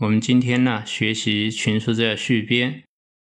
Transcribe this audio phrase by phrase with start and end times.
[0.00, 2.72] 我们今天呢学习《群书治要续编》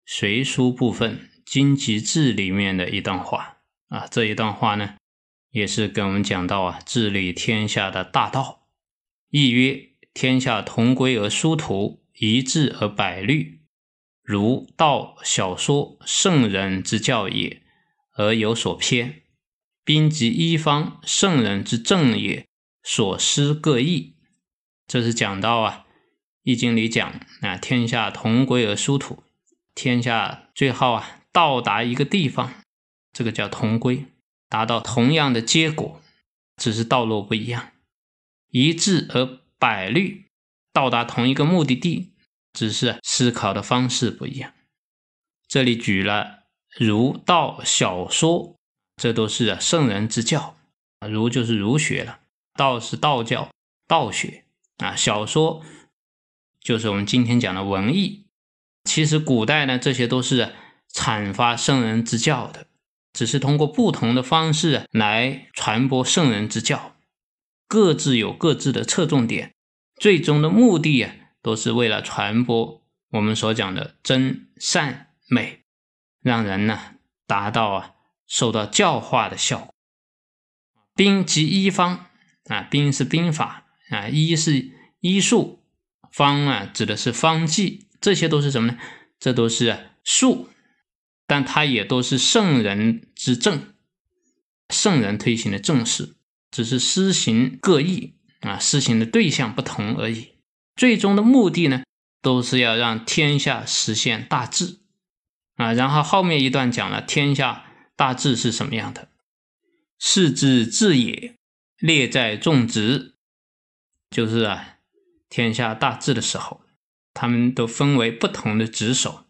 [0.08, 3.58] 随书部分《经籍志》里面的一段话
[3.90, 4.96] 啊，这一段话呢
[5.52, 8.66] 也是跟我们讲到啊治理天下的大道。
[9.30, 13.62] 意曰：天下同归而殊途，一致而百虑。
[14.24, 17.62] 儒道小说圣人之教也，
[18.16, 19.22] 而有所偏；
[19.84, 22.48] 兵及一方圣人之政也，
[22.82, 24.16] 所失各异。
[24.88, 25.86] 这是讲到啊，
[26.44, 29.24] 《易经》里讲啊，天下同归而殊途，
[29.74, 32.54] 天下最后啊到达一个地方，
[33.12, 34.06] 这个叫同归，
[34.48, 36.02] 达到同样的结果，
[36.58, 37.72] 只是道路不一样；
[38.50, 40.26] 一致而百虑，
[40.72, 42.12] 到达同一个目的地。
[42.54, 44.54] 只是思考的方式不一样。
[45.48, 48.56] 这里举了儒道小说，
[48.96, 50.56] 这都是圣人之教。
[51.10, 52.20] 儒就是儒学了，
[52.54, 53.50] 道是道教
[53.88, 54.46] 道学
[54.78, 54.96] 啊。
[54.96, 55.66] 小说
[56.64, 58.28] 就是我们今天讲的文艺。
[58.86, 60.54] 其实古代呢，这些都是
[60.94, 62.68] 阐发圣人之教的，
[63.12, 66.96] 只是通过不同的方式来传播圣人之教，
[67.68, 69.54] 各自有各自的侧重点，
[69.98, 71.16] 最终的目的啊。
[71.42, 75.66] 都是为了传播我们所讲的真善美，
[76.22, 76.80] 让人呢
[77.28, 79.76] 达到啊受到教化的效果。
[80.96, 82.06] 兵即医方
[82.46, 85.63] 啊，兵是兵法啊，医是医术，
[86.14, 88.78] 方啊指的是方剂，这些都是什么呢？
[89.20, 90.50] 这都是术，
[91.26, 93.74] 但它也都是圣人之政，
[94.70, 96.16] 圣人推行的政事，
[96.52, 100.34] 只是施行各异啊，施行的对象不同而已。
[100.76, 101.84] 最终的目的呢，
[102.22, 104.82] 都是要让天下实现大治
[105.56, 105.74] 啊。
[105.74, 107.66] 然后后面一段讲了天下
[107.96, 109.10] 大治是什么样的，
[109.98, 111.36] 是之治也，
[111.78, 113.16] 列在众职，
[114.10, 114.73] 就是啊，
[115.36, 116.62] 天下大治的时候，
[117.12, 119.26] 他们都分为不同的职守，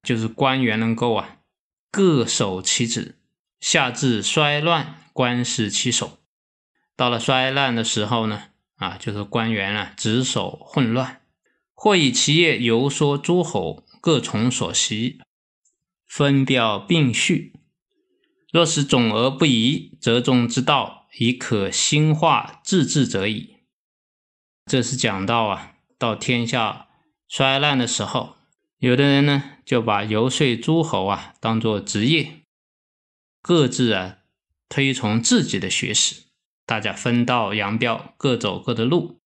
[0.00, 1.38] 就是官员能够啊
[1.90, 3.18] 各守其职。
[3.58, 6.20] 下至衰乱，官是其守。
[6.94, 8.44] 到了衰烂的时候呢？
[8.76, 11.22] 啊，就是官员啊，职守混乱，
[11.74, 15.18] 或以其业游说诸侯，各从所习，
[16.06, 17.54] 分表并序。
[18.52, 23.56] 若是总而不移，则中之道以可兴化自治者矣。
[24.70, 26.86] 这是讲到啊，到天下
[27.26, 28.36] 衰烂的时候，
[28.78, 32.44] 有的人呢就把游说诸侯啊当做职业，
[33.42, 34.18] 各自啊
[34.68, 36.22] 推崇自己的学识。
[36.64, 39.18] 大家分道扬镳，各走各的路。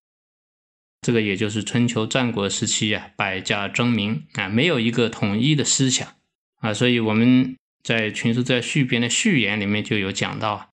[1.03, 6.09] 这个也就是春秋战国时期啊，百家争鸣啊，没有一个统一的思想
[6.61, 6.73] 啊。
[6.73, 10.71] 所以我们在《群书在序编》的序言里面就有讲到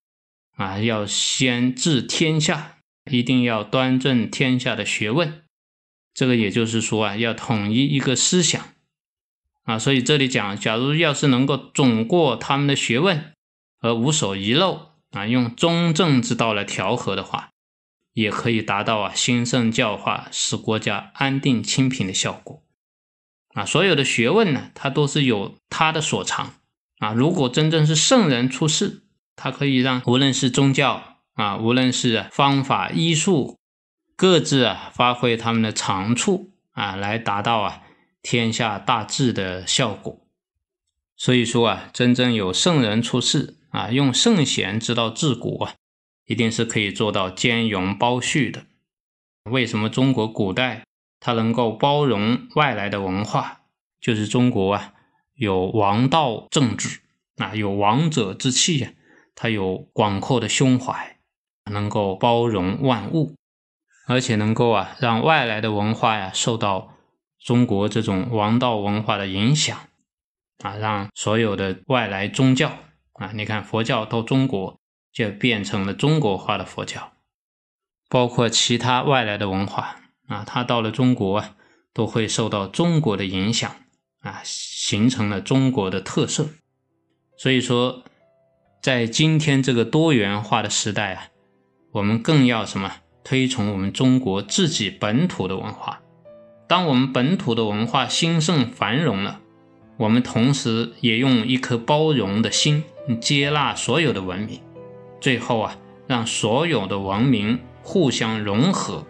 [0.55, 2.77] 啊，要先治天下，
[3.09, 5.44] 一定要端正天下的学问。
[6.13, 8.62] 这个也就是说啊，要统一一个思想
[9.63, 9.79] 啊。
[9.79, 13.34] 所以这里讲，假如要是能够总过他们的学问
[13.79, 14.91] 而无所遗漏。
[15.12, 17.50] 啊，用中正之道来调和的话，
[18.13, 22.63] 也可以达到啊兴盛教化、使国家安定清平的效果。
[23.53, 26.53] 啊，所有的学问呢，它都是有它的所长。
[27.00, 29.01] 啊，如果真正是圣人出世，
[29.35, 33.58] 他可以让无论是宗教啊，无论是方法医术，
[34.16, 37.81] 各自啊发挥他们的长处啊，来达到啊
[38.22, 40.19] 天下大治的效果。
[41.16, 43.58] 所以说啊，真正有圣人出世。
[43.72, 45.75] 啊，用圣贤之道治国啊，
[46.25, 48.66] 一定是可以做到兼容包蓄的。
[49.50, 50.84] 为什么中国古代
[51.22, 53.62] 它能够包容外来的文化？
[54.01, 54.94] 就是中国啊，
[55.36, 57.00] 有王道政治
[57.38, 58.92] 啊，有王者之气啊，
[59.36, 61.11] 它有广阔的胸怀，
[61.66, 63.36] 能够包容万物，
[64.08, 66.94] 而且能够啊，让外来的文化呀受到
[67.40, 69.78] 中国这种王道文化的影响
[70.63, 72.72] 啊，让所有的外来宗教。
[73.13, 74.80] 啊，你看佛教到中国
[75.13, 77.12] 就变成了中国化的佛教，
[78.10, 79.98] 包括其他外来的文化
[80.28, 81.56] 啊，它到了中国啊，
[81.94, 83.75] 都会受到中国的影响
[84.22, 86.50] 啊，形成了中国的特色。
[87.38, 88.04] 所以说，
[88.81, 91.28] 在今天这个多元化的时代啊，
[91.91, 92.91] 我们更要什么？
[93.23, 95.99] 推崇我们中国自己本土的文化，
[96.67, 99.39] 当我们本土的文化兴盛繁荣了，
[99.97, 102.83] 我们同时也用一颗包容的心
[103.19, 104.59] 接纳所有的文明，
[105.19, 105.75] 最后啊，
[106.07, 109.05] 让所有的文明互相融合，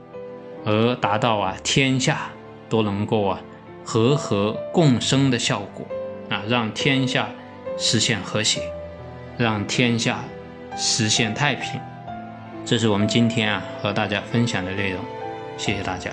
[0.66, 2.32] 而达到啊天下
[2.68, 3.42] 都能够啊
[3.86, 5.88] 和和共生的效果
[6.30, 7.30] 啊，让天下
[7.78, 8.62] 实现和谐，
[9.38, 10.20] 让天下
[10.76, 11.80] 实现太平。
[12.64, 15.04] 这是我们今天啊和大家分享的内容，
[15.58, 16.12] 谢谢大家。